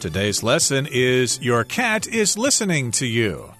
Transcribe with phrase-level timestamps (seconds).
[0.00, 3.52] Today's lesson is Your Cat is Listening to You.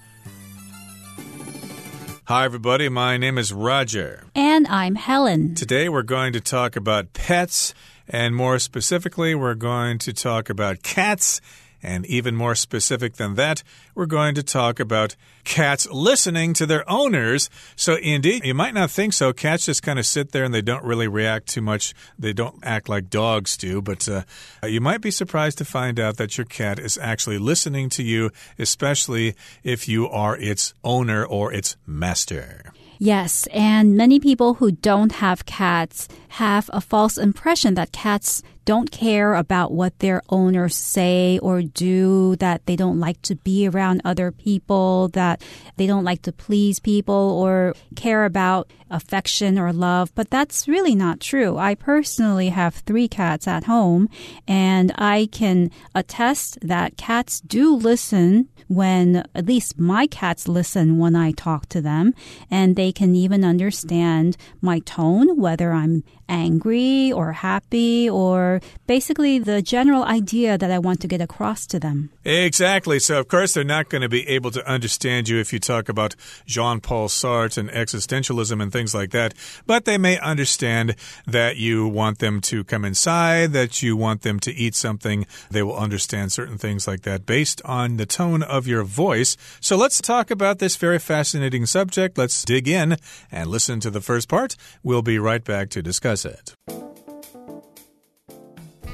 [2.23, 2.87] Hi, everybody.
[2.87, 4.23] My name is Roger.
[4.33, 5.53] And I'm Helen.
[5.55, 7.73] Today we're going to talk about pets,
[8.07, 11.41] and more specifically, we're going to talk about cats
[11.81, 13.63] and even more specific than that,
[13.95, 17.49] we're going to talk about cats listening to their owners.
[17.75, 19.33] So, indeed, you might not think so.
[19.33, 21.93] Cats just kind of sit there and they don't really react too much.
[22.17, 23.81] They don't act like dogs do.
[23.81, 24.23] But uh,
[24.63, 28.31] you might be surprised to find out that your cat is actually listening to you,
[28.57, 32.73] especially if you are its owner or its master.
[33.01, 36.09] Yes, and many people who don't have cats
[36.43, 42.35] have a false impression that cats don't care about what their owners say or do,
[42.37, 45.41] that they don't like to be around other people, that
[45.77, 50.13] they don't like to please people or care about affection or love.
[50.15, 51.57] But that's really not true.
[51.57, 54.09] I personally have three cats at home,
[54.47, 61.15] and I can attest that cats do listen when at least my cats listen when
[61.15, 62.13] I talk to them,
[62.51, 69.61] and they can even understand my tone, whether I'm angry or happy or basically the
[69.61, 72.11] general idea that I want to get across to them.
[72.23, 72.99] Exactly.
[72.99, 75.89] So, of course, they're not going to be able to understand you if you talk
[75.89, 79.33] about Jean Paul Sartre and existentialism and things like that,
[79.65, 84.39] but they may understand that you want them to come inside, that you want them
[84.41, 85.25] to eat something.
[85.49, 89.35] They will understand certain things like that based on the tone of your voice.
[89.59, 92.17] So, let's talk about this very fascinating subject.
[92.17, 92.97] Let's dig in
[93.31, 94.55] and listen to the first part.
[94.83, 96.55] We'll be right back to discuss it.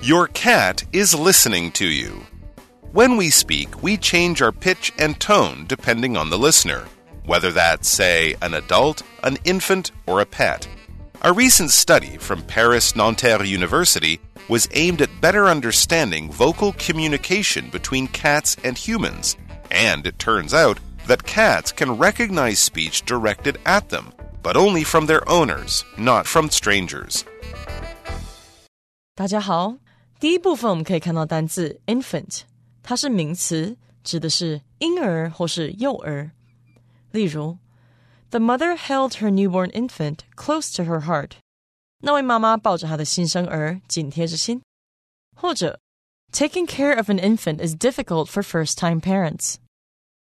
[0.01, 2.25] Your cat is listening to you.
[2.91, 6.85] When we speak, we change our pitch and tone depending on the listener,
[7.25, 10.67] whether that's, say, an adult, an infant, or a pet.
[11.23, 18.07] A recent study from Paris Nanterre University was aimed at better understanding vocal communication between
[18.07, 19.35] cats and humans,
[19.71, 24.13] and it turns out that cats can recognize speech directed at them,
[24.44, 27.22] but only from their owners, not from strangers.
[29.14, 29.76] 大家好，
[30.18, 32.40] 第一部分我们可以看到单字 infant，
[32.82, 36.30] 它是名词，指的是婴儿或是幼儿。
[37.10, 37.58] 例如，
[38.30, 41.32] The mother held her newborn infant close to her heart。
[42.02, 44.62] 那位妈妈抱着她的新生儿，紧贴着心。
[45.36, 45.80] 或者，
[46.32, 49.56] Taking care of an infant is difficult for first-time parents。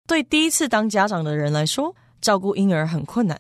[0.08, 3.40] 对第一次当家长的人来说，照顾婴儿很困难。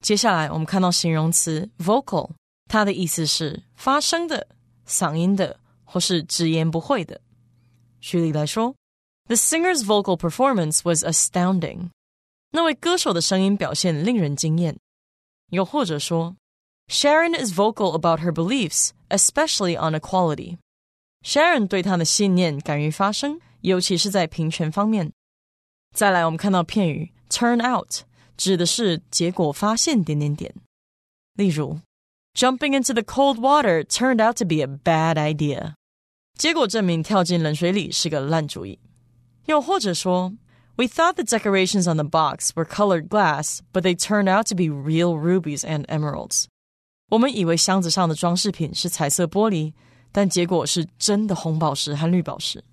[0.00, 2.30] 接下来我们看到形容词 vocal，
[2.68, 4.48] 它的意思是发声的。
[4.86, 7.18] 嗓音的，或是直言不讳的。
[8.00, 8.74] 举例来说，
[9.26, 11.88] The singer's vocal performance was astounding。
[12.50, 14.76] 那位歌手的声音表现令人惊艳。
[15.48, 16.36] 又或者说，
[16.88, 25.12] Sharon is vocal about her beliefs, especially on equality。Sharon 对她的信念敢于发声，尤其是在平权方面。
[25.94, 28.02] 再来，我们看到片语 turn out，
[28.38, 30.54] 指的是结果发现点点点。
[31.34, 31.78] 例如。
[32.36, 35.74] Jumping into the cold water turned out to be a bad idea.
[36.36, 38.80] 结果证明跳进冷水里是个烂主意。
[39.46, 40.32] 又或者说，
[40.74, 44.64] We thought the decorations on the box were colored glass, but they turned out to be
[44.64, 46.46] real rubies and emeralds.
[47.10, 49.72] 我们以为箱子上的装饰品是彩色玻璃，
[50.10, 52.64] 但结果是真的红宝石和绿宝石。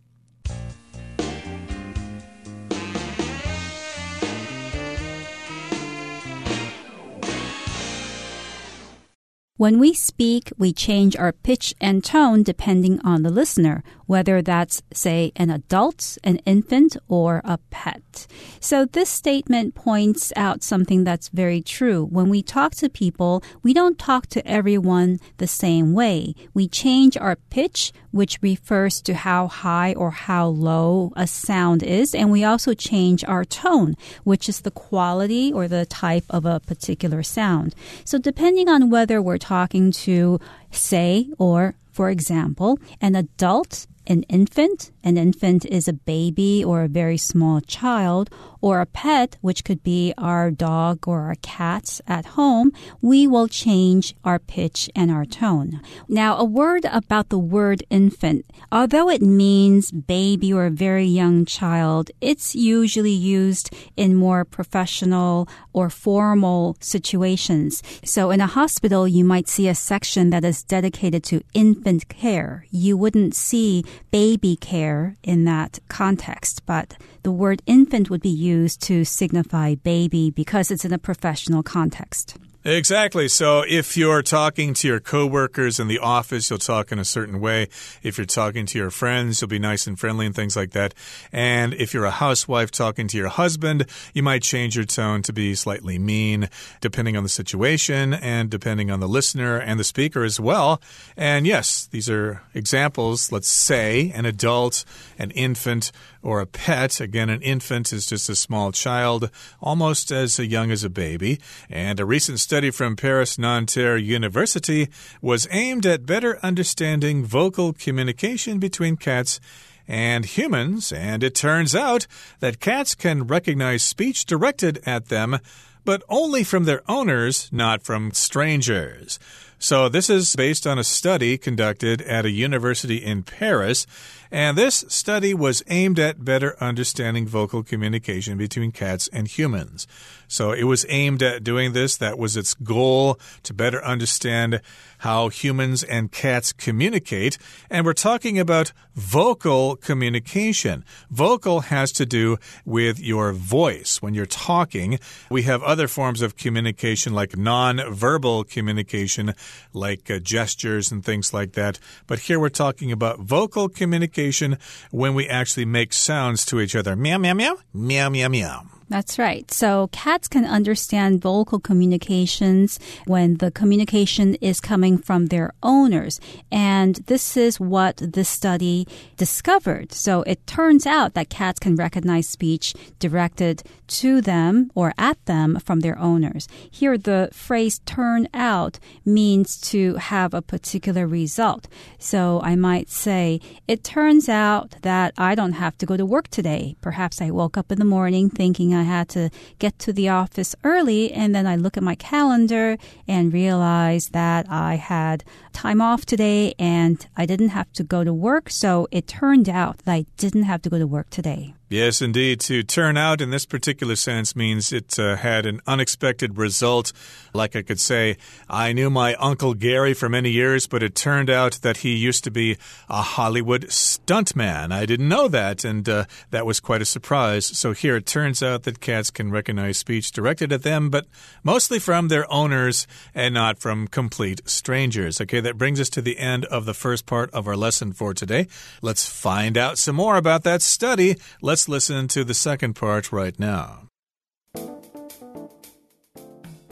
[9.59, 14.83] When we speak, we change our pitch and tone depending on the listener, whether that's,
[14.93, 18.27] say, an adult, an infant, or a pet.
[18.61, 22.05] So this statement points out something that's very true.
[22.05, 26.34] When we talk to people, we don't talk to everyone the same way.
[26.55, 32.15] We change our pitch, which refers to how high or how low a sound is,
[32.15, 36.61] and we also change our tone, which is the quality or the type of a
[36.61, 37.75] particular sound.
[38.05, 40.41] So depending on whether we're talking to,
[40.71, 44.91] say, or for example, an adult an infant.
[45.03, 49.83] An infant is a baby or a very small child, or a pet, which could
[49.83, 55.25] be our dog or our cat at home, we will change our pitch and our
[55.25, 55.81] tone.
[56.09, 58.45] Now, a word about the word infant.
[58.72, 65.48] Although it means baby or a very young child, it's usually used in more professional
[65.72, 67.83] or formal situations.
[68.04, 72.66] So in a hospital, you might see a section that is dedicated to infant care.
[72.71, 78.81] You wouldn't see baby care in that context, but the word infant would be used
[78.83, 82.37] to signify baby because it's in a professional context.
[82.66, 83.28] Exactly.
[83.28, 87.39] So if you're talking to your coworkers in the office, you'll talk in a certain
[87.39, 87.68] way.
[88.03, 90.92] If you're talking to your friends, you'll be nice and friendly and things like that.
[91.30, 95.33] And if you're a housewife talking to your husband, you might change your tone to
[95.33, 96.48] be slightly mean,
[96.80, 100.83] depending on the situation and depending on the listener and the speaker as well.
[101.16, 103.30] And yes, these are examples.
[103.30, 104.84] Let's say an adult,
[105.21, 105.92] an infant,
[106.27, 107.01] or a pet.
[107.01, 109.31] Again, an infant is just a small child,
[109.63, 111.39] almost as young as a baby.
[111.71, 114.89] And a recent study from Paris Nanterre University
[115.23, 119.39] was aimed at better understanding vocal communication between cats
[119.87, 122.09] and humans, and it turns out
[122.41, 125.39] that cats can recognize speech directed at them,
[125.84, 129.21] but only from their owners, not from strangers.
[129.59, 133.87] So, this is based on a study conducted at a university in Paris.
[134.31, 139.87] And this study was aimed at better understanding vocal communication between cats and humans.
[140.29, 141.97] So it was aimed at doing this.
[141.97, 144.61] That was its goal to better understand
[144.99, 147.39] how humans and cats communicate.
[147.71, 150.85] And we're talking about vocal communication.
[151.11, 154.03] Vocal has to do with your voice.
[154.03, 154.99] When you're talking,
[155.31, 159.35] we have other forms of communication like non-verbal communication,
[159.72, 161.78] like uh, gestures and things like that.
[162.07, 164.59] But here we're talking about vocal communication
[164.91, 166.97] when we actually make sounds to each other.
[166.97, 168.76] Meow, meow, meow, meow, meow, meow.
[168.88, 169.50] That's right.
[169.50, 176.21] So cats can understand vocal communications when the communication is coming from their owners.
[176.53, 178.86] And this is what this study
[179.16, 179.92] discovered.
[179.92, 185.59] So it turns out that cats can recognize speech directed to them or at them
[185.59, 186.47] from their owners.
[186.71, 191.66] Here, the phrase turn out means to have a particular result.
[191.98, 196.28] So I might say, it turns out that I don't have to go to work
[196.28, 196.77] today.
[196.80, 200.55] Perhaps I woke up in the morning thinking I had to get to the office
[200.63, 202.78] early, and then I look at my calendar
[203.09, 208.15] and realize that I had time off today and I didn't have to go to
[208.15, 208.51] work.
[208.51, 211.56] So it turned out that I didn't have to go to work today.
[211.68, 212.39] Yes, indeed.
[212.42, 216.92] To turn out in this particular sense means it uh, had an unexpected result.
[217.34, 218.18] Like I could say,
[218.48, 222.22] I knew my Uncle Gary for many years, but it turned out that he used
[222.22, 222.57] to be
[222.89, 224.72] a Hollywood stuntman.
[224.72, 227.47] I didn't know that, and uh, that was quite a surprise.
[227.47, 231.07] So here it turns out that cats can recognize speech directed at them, but
[231.42, 235.21] mostly from their owners and not from complete strangers.
[235.21, 238.15] Okay, that brings us to the end of the first part of our lesson for
[238.15, 238.47] today.
[238.83, 241.16] Let's find out some more about that study.
[241.42, 243.89] Let's Let's listen to the second part right now.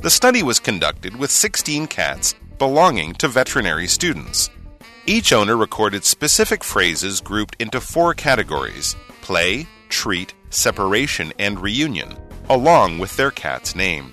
[0.03, 4.51] The study was conducted with 16 cats belonging to veterinary students.
[5.07, 12.19] Each owner recorded specific phrases grouped into four categories play, treat, separation, and reunion,
[12.51, 14.13] along with their cat's name.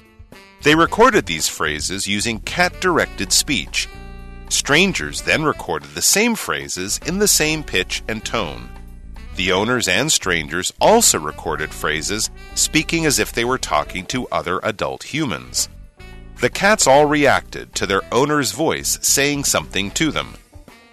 [0.64, 3.90] They recorded these phrases using cat directed speech.
[4.48, 8.70] Strangers then recorded the same phrases in the same pitch and tone.
[9.36, 14.60] The owners and strangers also recorded phrases speaking as if they were talking to other
[14.63, 15.69] adult humans.
[16.42, 20.33] The cats all reacted to their owner's voice saying something to them.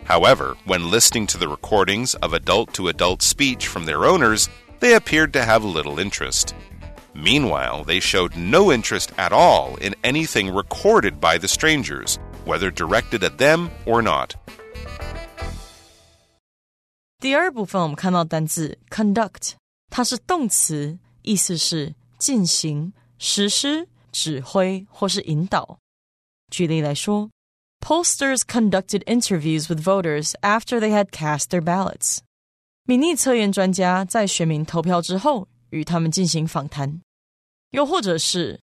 [0.04, 4.48] However, when listening to the recordings of adult to adult speech from their owners,
[4.80, 6.54] they appeared to have little interest.
[7.14, 13.24] Meanwhile, they showed no interest at all in anything recorded by the strangers, whether directed
[13.24, 14.36] at them or not.
[17.19, 19.53] 第二部分我们看到单字 conduct，
[19.89, 25.79] 它是动词，意思是进行、实施、指挥或是引导。
[26.51, 27.29] 举例来说，
[27.79, 32.19] Posters conducted interviews with voters after they had cast their ballots。
[32.85, 37.01] 民意测验专家在选民投票之后与他们进行访谈。
[37.71, 38.59] 又或者是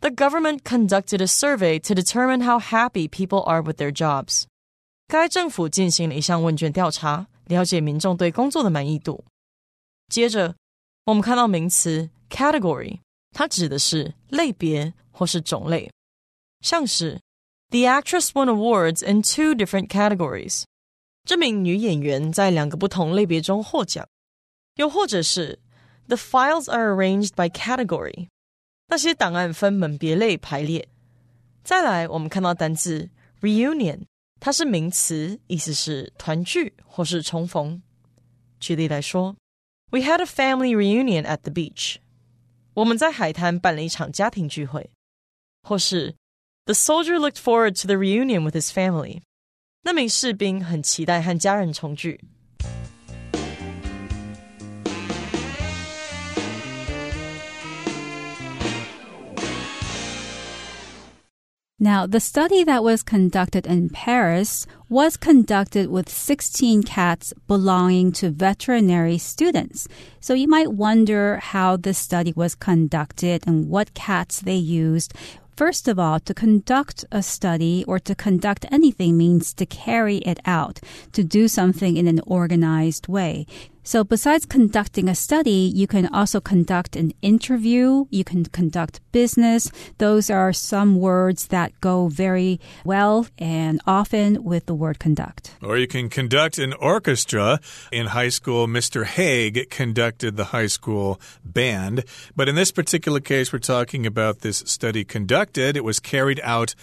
[0.00, 4.44] The government conducted a survey to determine how happy people are with their jobs。
[5.06, 7.28] 该政府进行了一项问卷调查。
[7.45, 9.23] 了解民众对工作的满意度。
[10.09, 10.55] 接着，
[11.05, 12.99] 我们看到名词 category，
[13.31, 15.91] 它指的是类别或是种类，
[16.61, 17.19] 像是
[17.69, 20.63] The actress won awards in two different categories。
[21.23, 24.07] 这名女演员在两个不同类别中获奖。
[24.75, 25.59] 又或者是
[26.07, 28.27] The files are arranged by category，
[28.87, 30.87] 那些档案分门别类排列。
[31.63, 33.09] 再来，我们看到单字
[33.41, 34.01] reunion。
[34.45, 37.81] 它是名词，意思是团聚或是重逢。
[38.59, 39.35] 举例来说
[39.89, 41.95] ，We had a family reunion at the beach。
[42.75, 44.91] 我们在海滩办了一场家庭聚会。
[45.63, 46.13] 或是
[46.65, 49.23] ，The soldier looked forward to the reunion with his family。
[49.81, 52.23] 那名士兵很期待和家人重聚。
[61.79, 69.17] Now, the study that was conducted in Paris was conducted with 16 cats belonging to veterinary
[69.17, 69.85] students.
[70.21, 75.13] So you might wonder how this study was conducted and what cats they used.
[75.57, 80.39] First of all, to conduct a study or to conduct anything means to carry it
[80.45, 80.79] out,
[81.11, 83.47] to do something in an organized way.
[83.85, 88.05] So besides conducting a study, you can also conduct an interview.
[88.09, 89.71] You can conduct business.
[89.99, 95.55] Those are some words that go very well and often with the word conduct.
[95.61, 97.59] Or you can conduct an orchestra.
[97.91, 99.05] In high school, Mr.
[99.05, 102.05] Haig conducted the high school band.
[102.35, 105.77] But in this particular case, we're talking about this study conducted.
[105.77, 106.73] It was carried out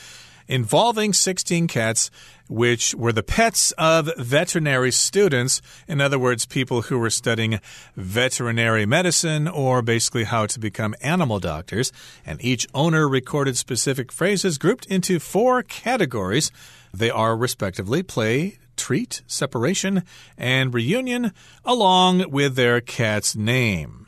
[0.53, 2.11] involving 16 cats
[2.47, 5.63] which were the pets of veterinary students.
[5.89, 7.59] In other words, people who were studying
[7.97, 11.91] veterinary medicine or basically how to become animal doctors.
[12.27, 16.53] And each owner recorded specific phrases grouped into four categories.
[16.93, 20.03] They are respectively play, treat, separation,
[20.37, 21.33] and reunion,
[21.65, 24.03] along with their cat's name.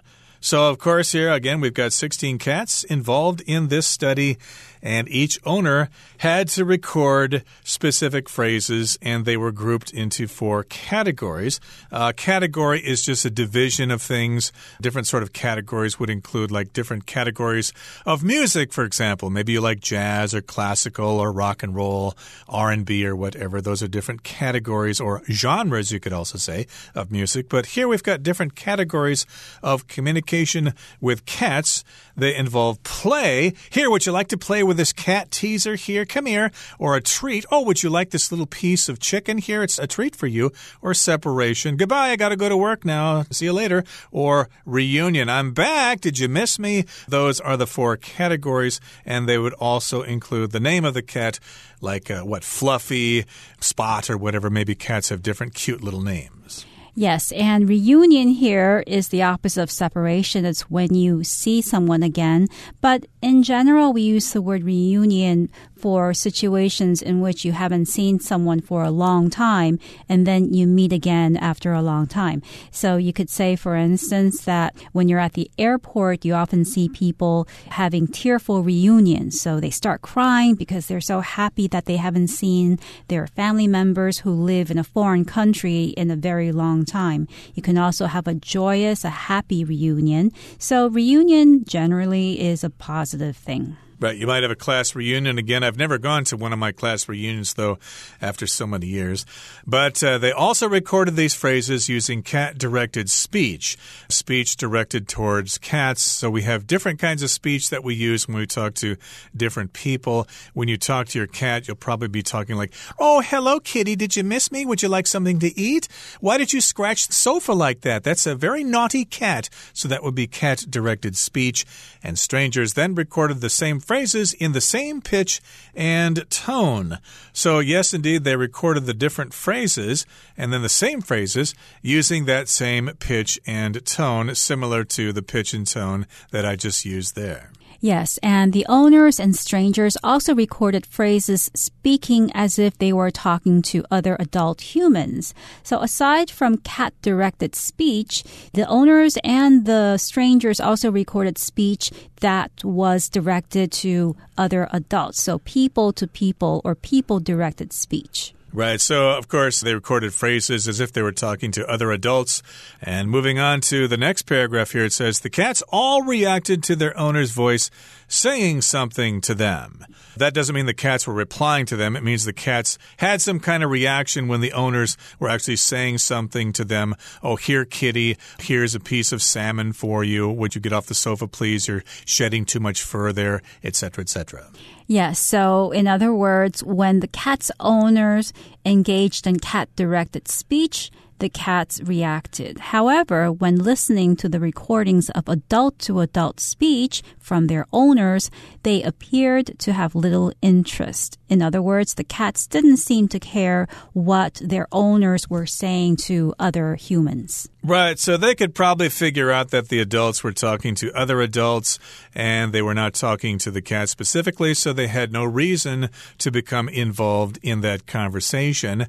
[0.45, 4.37] So, of course, here again, we've got 16 cats involved in this study,
[4.85, 5.89] and each owner
[6.19, 11.59] had to record specific phrases, and they were grouped into four categories.
[11.91, 14.53] Uh, category is just a division of things.
[14.81, 17.73] Different sort of categories would include like different categories
[18.07, 19.29] of music, for example.
[19.31, 22.15] Maybe you like jazz or classical or rock and roll,
[22.49, 23.61] R&B or whatever.
[23.61, 27.49] Those are different categories or genres, you could also say, of music.
[27.49, 29.27] But here we've got different categories
[29.65, 31.83] of communication communication with cats.
[32.17, 33.55] They involve play.
[33.71, 36.05] Here, would you like to play with this cat teaser here?
[36.05, 36.51] Come here.
[36.79, 37.45] Or a treat.
[37.51, 39.63] Oh, would you like this little piece of chicken here?
[39.63, 40.53] It's a treat for you.
[40.83, 41.77] Or separation.
[41.77, 42.11] Goodbye.
[42.11, 43.25] I got to go to work now.
[43.31, 43.85] See you later.
[44.11, 45.29] Or reunion.
[45.29, 46.01] I'm back.
[46.01, 46.85] Did you miss me?
[47.09, 51.39] Those are the four categories, and they would also include the name of the cat,
[51.81, 53.25] like uh, what, Fluffy,
[53.61, 54.51] Spot, or whatever.
[54.51, 56.67] Maybe cats have different cute little names.
[56.97, 60.45] Yes, and reunion here is the opposite of separation.
[60.45, 62.47] It's when you see someone again.
[62.81, 65.51] But in general, we use the word reunion
[65.85, 70.67] for situations in which you haven't seen someone for a long time and then you
[70.67, 72.41] meet again after a long time.
[72.71, 76.89] So you could say, for instance, that when you're at the airport, you often see
[76.89, 79.39] people having tearful reunions.
[79.39, 84.21] So they start crying because they're so happy that they haven't seen their family members
[84.21, 87.29] who live in a foreign country in a very long time.
[87.53, 90.33] You can also have a joyous, a happy reunion.
[90.59, 93.77] So reunion generally is a positive thing.
[94.05, 94.19] Right.
[94.19, 95.39] You might have a class reunion.
[95.39, 97.79] Again, I've never gone to one of my class reunions, though,
[98.21, 99.25] after so many years.
[99.67, 103.79] But uh, they also recorded these phrases using cat directed speech,
[104.11, 106.03] speech directed towards cats.
[106.03, 108.99] So we have different kinds of speech that we use when we talk to
[109.35, 110.29] different people.
[110.53, 113.97] When you talk to your cat, you'll probably be talking like, Oh, hello, kitty.
[113.97, 114.67] Did you miss me?
[114.67, 115.89] Would you like something to eat?
[116.21, 118.05] Why did you scratch the sofa like that?
[118.05, 119.49] That's a very naughty cat.
[119.73, 121.65] So that would be cat directed speech.
[122.03, 125.41] And strangers then recorded the same phrases in the same pitch
[125.73, 126.99] and tone.
[127.33, 130.05] So, yes, indeed, they recorded the different phrases
[130.37, 135.55] and then the same phrases using that same pitch and tone, similar to the pitch
[135.55, 137.53] and tone that I just used there.
[137.85, 143.61] Yes, and the owners and strangers also recorded phrases speaking as if they were talking
[143.61, 145.35] to other adult humans.
[145.63, 148.25] So aside from cat directed speech,
[148.55, 151.91] the owners and the strangers also recorded speech
[152.23, 155.21] that was directed to other adults.
[155.21, 158.33] So people to people or people directed speech.
[158.55, 158.81] Right.
[158.81, 162.41] So, of course, they recorded phrases as if they were talking to other adults.
[162.81, 166.77] And moving on to the next paragraph here, it says the cats all reacted to
[166.77, 167.69] their owner's voice
[168.07, 169.85] saying something to them.
[170.17, 171.97] That doesn't mean the cats were replying to them.
[171.97, 175.99] It means the cats had some kind of reaction when the owners were actually saying
[175.99, 176.95] something to them.
[177.25, 180.31] Oh, here, kitty, here's a piece of salmon for you.
[180.31, 181.67] Would you get off the sofa, please?
[181.67, 184.47] You're shedding too much fur there, etc., etc.
[184.87, 185.19] Yes.
[185.19, 188.33] So, in other words, when the cat's owners
[188.67, 192.59] engaged in cat directed speech, the cats reacted.
[192.59, 198.31] However, when listening to the recordings of adult to adult speech from their owners,
[198.63, 201.19] they appeared to have little interest.
[201.29, 206.35] In other words, the cats didn't seem to care what their owners were saying to
[206.39, 207.49] other humans.
[207.63, 211.79] Right, so they could probably figure out that the adults were talking to other adults
[212.15, 216.31] and they were not talking to the cat specifically, so they had no reason to
[216.31, 218.87] become involved in that conversation.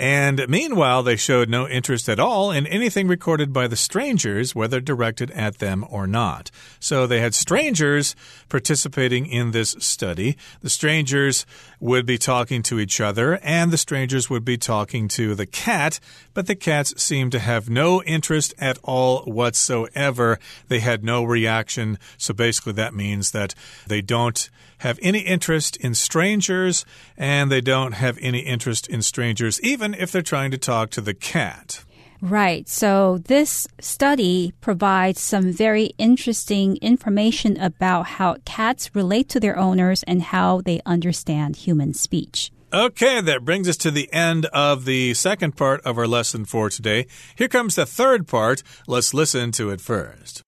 [0.00, 4.80] And meanwhile, they showed no interest at all in anything recorded by the strangers, whether
[4.80, 6.50] directed at them or not.
[6.78, 8.16] So they had strangers
[8.48, 10.38] participating in this study.
[10.62, 11.44] The strangers
[11.80, 16.00] would be talking to each other, and the strangers would be talking to the cat,
[16.32, 20.38] but the cats seemed to have no interest at all whatsoever.
[20.68, 21.98] They had no reaction.
[22.16, 23.54] So basically, that means that
[23.86, 24.48] they don't
[24.80, 26.84] have any interest in strangers
[27.16, 31.00] and they don't have any interest in strangers, even if they're trying to talk to
[31.00, 31.84] the cat.
[32.22, 32.68] Right.
[32.68, 40.02] So this study provides some very interesting information about how cats relate to their owners
[40.02, 42.50] and how they understand human speech.
[42.72, 46.70] Okay, that brings us to the end of the second part of our lesson for
[46.70, 47.06] today.
[47.34, 48.62] Here comes the third part.
[48.86, 50.42] Let's listen to it first.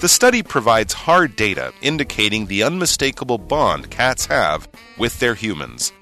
[0.00, 4.66] The study provides hard data indicating the unmistakable bond cats have
[4.98, 5.92] with their humans.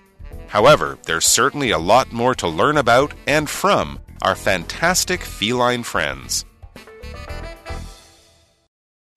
[0.49, 6.45] However, there's certainly a lot more to learn about and from our fantastic feline friends.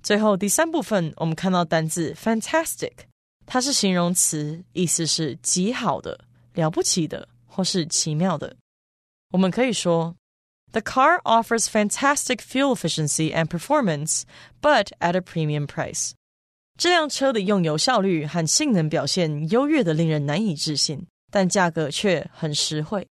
[0.03, 2.92] 最后第三部分，我们看到单字 fantastic，
[3.46, 6.20] 它是形容词，意思是极好的、
[6.53, 8.53] 了不起的或是奇妙的。
[9.32, 10.13] 我们可以说
[10.72, 14.24] the car offers fantastic fuel efficiency and performance,
[14.62, 16.13] but at a premium price.
[16.77, 23.08] 这辆车的用油效率和性能表现优越的令人难以置信，但价格却很实惠。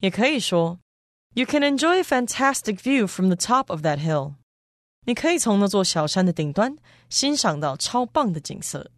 [0.00, 0.78] 也可以说，
[1.34, 4.34] You can enjoy a fantastic view from the top of that hill。
[5.04, 6.76] 你可以从那座小山的顶端
[7.10, 8.90] 欣赏到超棒的景色。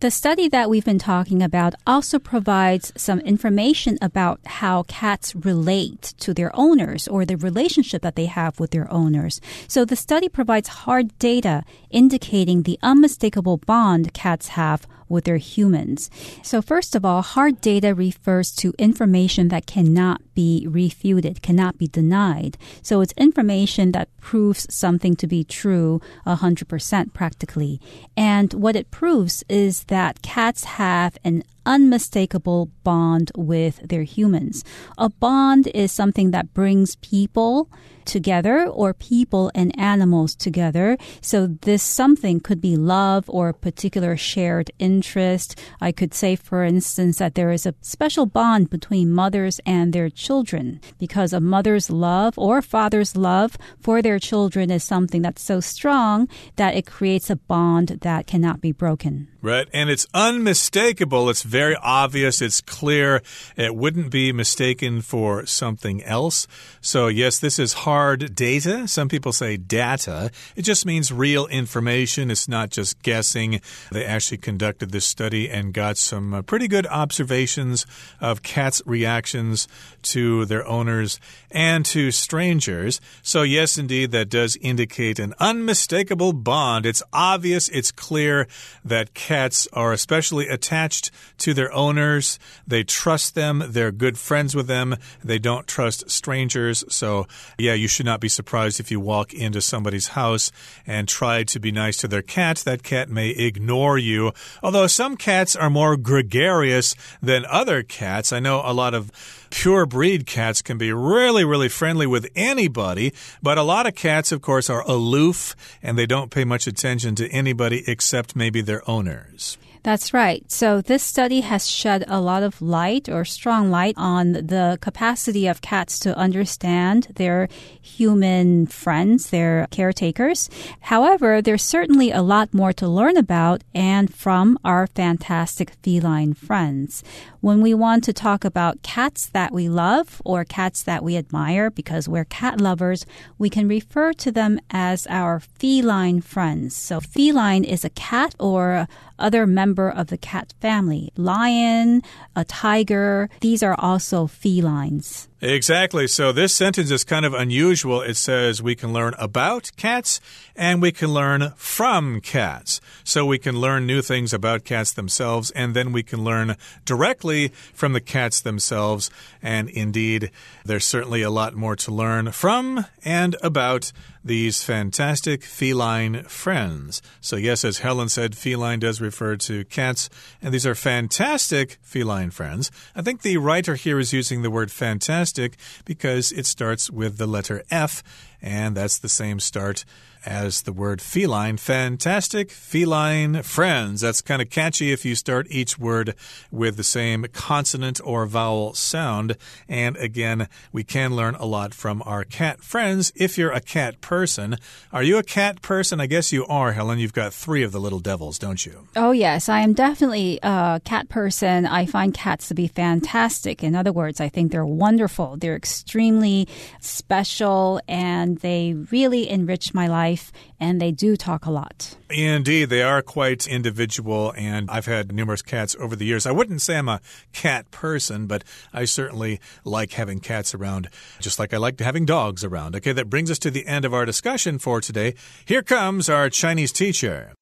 [0.00, 6.14] The study that we've been talking about also provides some information about how cats relate
[6.20, 9.42] to their owners or the relationship that they have with their owners.
[9.68, 16.08] So the study provides hard data indicating the unmistakable bond cats have with their humans.
[16.42, 21.88] So first of all, hard data refers to information that cannot be refuted, cannot be
[21.88, 22.56] denied.
[22.80, 27.80] So it's information that proves something to be true 100% practically.
[28.16, 34.64] And what it proves is that cats have an unmistakable bond with their humans.
[34.98, 37.70] A bond is something that brings people
[38.04, 40.96] together or people and animals together.
[41.20, 45.58] So this something could be love or a particular shared interest.
[45.80, 50.10] I could say, for instance, that there is a special bond between mothers and their
[50.10, 55.60] children because a mother's love or father's love for their children is something that's so
[55.60, 59.29] strong that it creates a bond that cannot be broken.
[59.42, 59.66] Right.
[59.72, 61.30] And it's unmistakable.
[61.30, 62.42] It's very obvious.
[62.42, 63.22] It's clear.
[63.56, 66.46] It wouldn't be mistaken for something else.
[66.82, 68.86] So, yes, this is hard data.
[68.86, 70.30] Some people say data.
[70.56, 72.30] It just means real information.
[72.30, 73.62] It's not just guessing.
[73.90, 77.86] They actually conducted this study and got some uh, pretty good observations
[78.20, 79.68] of cats' reactions
[80.02, 81.18] to their owners
[81.50, 83.00] and to strangers.
[83.22, 86.84] So, yes, indeed, that does indicate an unmistakable bond.
[86.84, 87.70] It's obvious.
[87.70, 88.46] It's clear
[88.84, 89.29] that cats
[89.72, 92.38] are especially attached to their owners.
[92.66, 93.62] They trust them.
[93.68, 94.96] They're good friends with them.
[95.22, 96.84] They don't trust strangers.
[96.88, 97.26] So,
[97.58, 100.50] yeah, you should not be surprised if you walk into somebody's house
[100.86, 102.58] and try to be nice to their cat.
[102.58, 104.32] That cat may ignore you.
[104.62, 108.32] Although some cats are more gregarious than other cats.
[108.32, 109.10] I know a lot of
[109.50, 114.32] pure breed cats can be really, really friendly with anybody, but a lot of cats,
[114.32, 118.88] of course, are aloof and they don't pay much attention to anybody except maybe their
[118.88, 119.58] owners.
[119.82, 120.44] That's right.
[120.50, 125.46] So this study has shed a lot of light or strong light on the capacity
[125.46, 127.48] of cats to understand their
[127.80, 130.50] human friends, their caretakers.
[130.80, 137.02] However, there's certainly a lot more to learn about and from our fantastic feline friends.
[137.40, 141.70] When we want to talk about cats that we love or cats that we admire
[141.70, 143.06] because we're cat lovers,
[143.38, 146.76] we can refer to them as our feline friends.
[146.76, 148.86] So feline is a cat or
[149.18, 151.12] other member of the cat family.
[151.16, 152.02] Lion,
[152.34, 155.28] a tiger, these are also felines.
[155.40, 156.06] Exactly.
[156.06, 158.02] So this sentence is kind of unusual.
[158.02, 160.20] It says we can learn about cats
[160.60, 162.82] and we can learn from cats.
[163.02, 167.48] So we can learn new things about cats themselves and then we can learn directly
[167.72, 169.10] from the cats themselves.
[169.40, 170.30] And indeed,
[170.62, 173.90] there's certainly a lot more to learn from and about
[174.22, 177.00] these fantastic feline friends.
[177.20, 180.10] So, yes, as Helen said, feline does refer to cats,
[180.42, 182.70] and these are fantastic feline friends.
[182.94, 187.26] I think the writer here is using the word fantastic because it starts with the
[187.26, 188.02] letter F
[188.42, 189.84] and that's the same start
[190.26, 191.56] as the word feline.
[191.56, 194.02] Fantastic feline friends.
[194.02, 196.14] That's kind of catchy if you start each word
[196.50, 199.36] with the same consonant or vowel sound.
[199.68, 204.00] And again, we can learn a lot from our cat friends if you're a cat
[204.00, 204.56] person.
[204.92, 206.00] Are you a cat person?
[206.00, 206.98] I guess you are, Helen.
[206.98, 208.88] You've got three of the little devils, don't you?
[208.96, 209.48] Oh, yes.
[209.48, 211.66] I am definitely a cat person.
[211.66, 213.62] I find cats to be fantastic.
[213.64, 215.36] In other words, I think they're wonderful.
[215.38, 216.46] They're extremely
[216.80, 221.96] special and they really enrich my life life, and they do talk a lot.
[222.08, 226.26] Indeed, they are quite individual, and I've had numerous cats over the years.
[226.26, 227.00] I wouldn't say I'm a
[227.32, 230.88] cat person, but I certainly like having cats around,
[231.20, 232.76] just like I like having dogs around.
[232.76, 235.14] Okay, that brings us to the end of our discussion for today.
[235.44, 237.32] Here comes our Chinese teacher.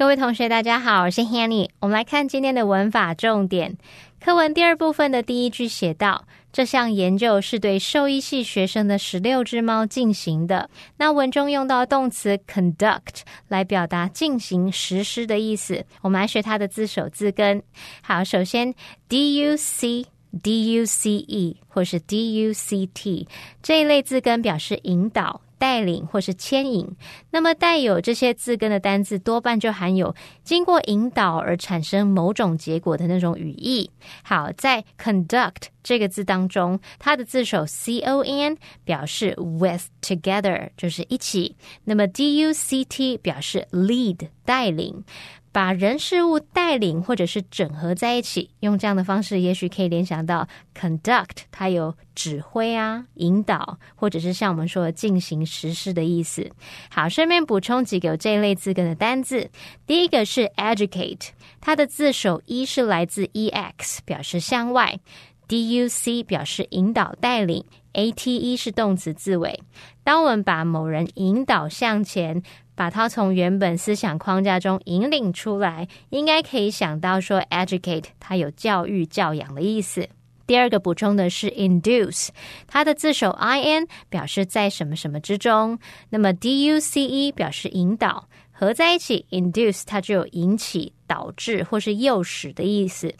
[0.00, 1.68] 各位同学，大家好，我是 Hanny。
[1.78, 3.76] 我们来看今天的文法重点
[4.18, 10.70] 课文第二部分的第一句写道：这项研究是对兽医系学生的十六只猫进行的。
[10.96, 15.84] 那文中用到动词 conduct 来表达进行、实施的意思。
[16.00, 17.62] 我们来学它的字首字根。
[18.00, 18.74] 好，首先
[19.06, 20.06] d u c
[20.42, 23.28] d u c e 或是 d u c t
[23.62, 25.42] 这一类字根表示引导。
[25.60, 26.88] 带领或是牵引，
[27.30, 33.90] 那么带有这些字根的单字多半就含有经过引导而产生某种结果的那种语义。
[34.22, 44.28] 好，在 conduct 这个字当中，它的字首 c o n 表示 with together 就是一起，那么 d u c t 表示 lead
[44.46, 45.04] 带领。
[45.52, 50.46] 把人事物带领或者是整合在一起，用这样的方式，也许可以联想到
[50.78, 56.48] conduct，它有指挥啊、引导，或者是像我们说的进行实施的意思。
[56.88, 59.50] 好，顺便补充几个这一类字根的单字。
[59.86, 65.00] 第一个是 educate，它的字首一是来自 e x，表示向外
[65.48, 69.60] ；d u c 表示引导带领；a t e 是动词字尾。
[70.04, 72.40] 当我们把某人引导向前。
[72.80, 80.08] 把它从原本思想框架中引领出来，应该可以想到说，educate 它有教育、教养的意思。
[80.46, 82.28] 第二个补充的是 induce，
[82.66, 93.14] 它的字首 i n 表示在什么什么之中，那么 d u c e 表示引导，合在一起 induce 它就有引起、导致或是诱使的意思。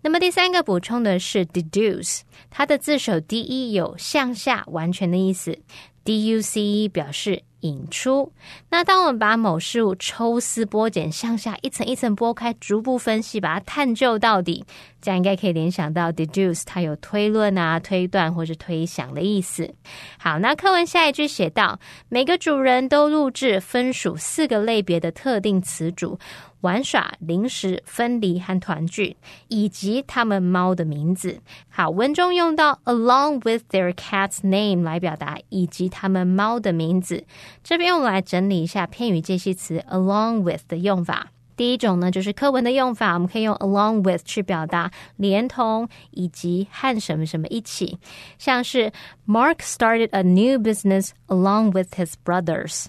[0.00, 5.56] 那么第三个补充的是 deduce，它的字首 d e 有向下、完全的意思
[6.04, 7.42] ，d u c e 表示。
[7.62, 8.32] 引出。
[8.70, 14.64] 那当我们把某事物抽丝剥茧，向下一层一层剥开，逐步分析，把它探究到底，
[15.00, 19.72] 这样应该可以联想到 deduce，它有推论啊、推断或是推想的意思。
[20.18, 26.18] 好，那课文下一句写到，每个主人都录制分属四个类别的特定词组。
[26.62, 29.16] 玩耍、零食、分离和团聚，
[29.48, 31.38] 以及他们猫的名字。
[31.68, 37.24] 好，文中用到 along with their cat's name 来表达以及他们猫的名字。
[37.62, 41.28] 这边我们来整理一下片语介系词 along with 的用法。
[41.54, 47.98] 第一种呢，就是课文的用法，我们可以用 along with 去表达连同以及和什么什么一起，
[48.38, 48.90] 像是
[49.26, 52.86] Mark started a new business along with his brothers。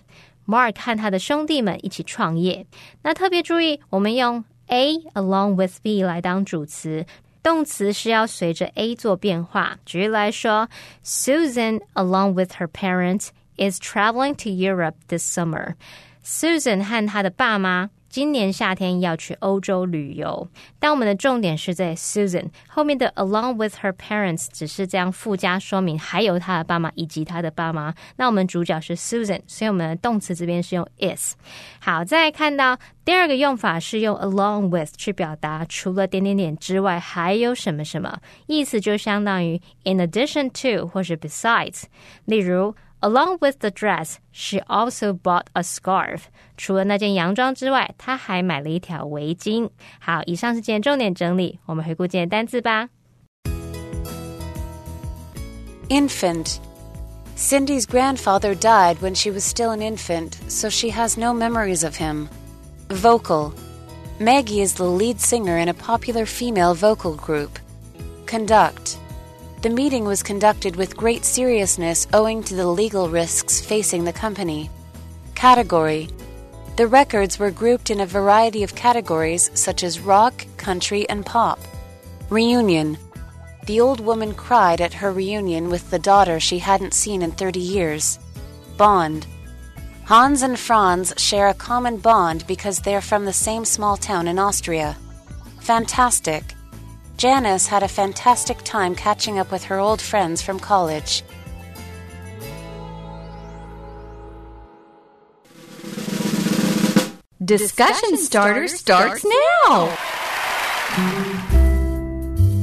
[0.47, 2.65] Mark 和他的兄弟们一起创业。
[3.01, 7.05] 那特别注意，我们用 A along with B 来当主词，
[7.41, 9.77] 动词是要随着 A 做变化。
[9.85, 10.69] 举例来说
[11.03, 15.75] ，Susan along with her parents is traveling to Europe this summer.
[16.23, 17.89] Susan 和她的爸妈。
[18.13, 20.47] 今年夏天要去欧洲旅游，
[20.77, 27.91] 但我们的重点是在 Susan 后面的 along with her parents，只是这样附加说明，还有她的爸妈以及她的爸妈。
[28.17, 31.33] 那我们主角是 Susan，所以我们的动词这边是用 is。
[31.79, 41.85] 好，再看到第二个用法是用 along with 去表达除了点点点之外还有什么什么，意思就相当于 in addition to 或是 besides。
[42.25, 42.75] 例如。
[43.02, 46.22] Along with the dress, she also bought a scarf.
[46.56, 49.70] 除了那件洋装之外，她还买了一条围巾。
[50.00, 52.88] 好，以上是今天重点整理，我们回顾今天单词吧。
[55.88, 56.56] Infant.
[57.36, 61.96] Cindy's grandfather died when she was still an infant, so she has no memories of
[61.96, 62.26] him.
[62.88, 63.52] Vocal.
[64.18, 67.60] Maggie is the lead singer in a popular female vocal group.
[68.26, 68.98] Conduct.
[69.63, 74.69] The meeting was conducted with great seriousness owing to the legal risks facing the company.
[75.35, 76.09] Category
[76.75, 81.59] The records were grouped in a variety of categories such as rock, country, and pop.
[82.29, 82.97] Reunion
[83.65, 87.61] The old woman cried at her reunion with the daughter she hadn't seen in 30
[87.61, 88.19] years.
[88.75, 89.25] Bond
[90.03, 94.39] Hans and Franz share a common bond because they're from the same small town in
[94.39, 94.97] Austria.
[95.61, 96.43] Fantastic.
[97.17, 101.23] Janice had a fantastic time catching up with her old friends from college.
[107.43, 109.97] Discussion starter starts now.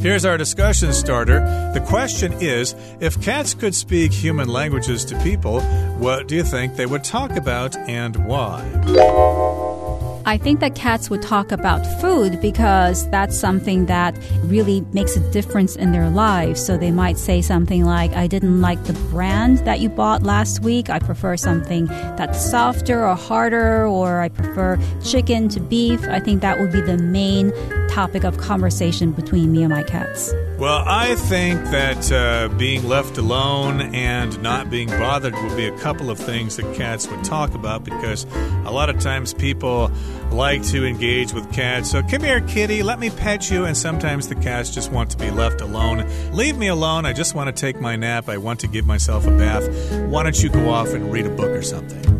[0.00, 1.40] Here's our discussion starter.
[1.74, 5.60] The question is if cats could speak human languages to people,
[5.98, 8.62] what do you think they would talk about and why?
[10.26, 15.30] I think that cats would talk about food because that's something that really makes a
[15.30, 16.64] difference in their lives.
[16.64, 20.62] So they might say something like, I didn't like the brand that you bought last
[20.62, 20.90] week.
[20.90, 26.06] I prefer something that's softer or harder, or I prefer chicken to beef.
[26.06, 27.50] I think that would be the main
[27.90, 30.32] topic of conversation between me and my cats.
[30.58, 35.78] Well, I think that uh, being left alone and not being bothered would be a
[35.78, 38.24] couple of things that cats would talk about because
[38.64, 39.90] a lot of times people
[40.30, 41.90] like to engage with cats.
[41.90, 43.64] So, come here, kitty, let me pet you.
[43.64, 46.06] And sometimes the cats just want to be left alone.
[46.32, 47.06] Leave me alone.
[47.06, 48.28] I just want to take my nap.
[48.28, 49.66] I want to give myself a bath.
[50.08, 52.19] Why don't you go off and read a book or something?